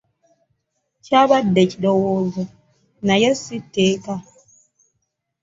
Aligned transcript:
Kyabadde 1.05 1.61
kirowoozo 1.71 2.43
naye 3.07 3.29
si 3.41 3.57
tteeka. 3.63 4.15